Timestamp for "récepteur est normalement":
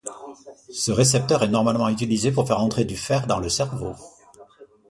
0.91-1.87